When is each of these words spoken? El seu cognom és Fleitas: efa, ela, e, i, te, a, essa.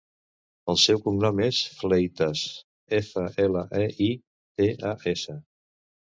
El 0.71 0.77
seu 0.83 0.99
cognom 1.01 1.41
és 1.47 1.57
Fleitas: 1.81 2.41
efa, 2.99 3.25
ela, 3.43 3.61
e, 3.81 3.83
i, 4.07 4.09
te, 4.63 4.71
a, 4.93 4.95
essa. 5.13 5.37